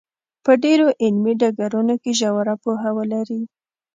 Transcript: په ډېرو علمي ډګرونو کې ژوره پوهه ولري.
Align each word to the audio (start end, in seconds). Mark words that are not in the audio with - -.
په 0.43 0.51
ډېرو 0.63 0.87
علمي 1.03 1.33
ډګرونو 1.41 1.93
کې 2.01 2.11
ژوره 2.19 2.55
پوهه 2.63 2.89
ولري. 2.97 3.41